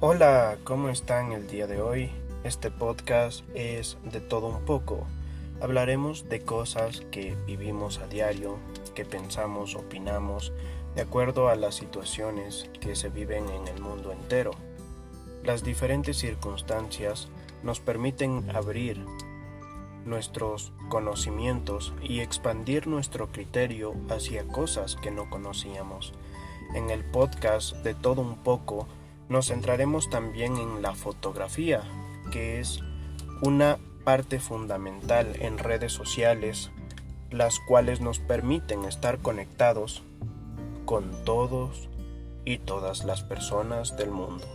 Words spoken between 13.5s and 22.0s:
el mundo entero. Las diferentes circunstancias nos permiten abrir nuestros conocimientos